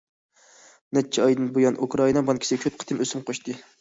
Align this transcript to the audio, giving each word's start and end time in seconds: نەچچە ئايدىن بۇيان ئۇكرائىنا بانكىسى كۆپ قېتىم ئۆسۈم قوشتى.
نەچچە 0.97 1.21
ئايدىن 1.27 1.51
بۇيان 1.57 1.77
ئۇكرائىنا 1.87 2.25
بانكىسى 2.31 2.59
كۆپ 2.65 2.81
قېتىم 2.81 3.05
ئۆسۈم 3.07 3.23
قوشتى. 3.29 3.59